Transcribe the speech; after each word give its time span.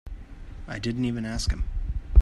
I 0.67 0.79
didn't 0.79 1.05
even 1.05 1.25
ask 1.25 1.51
him. 1.51 1.63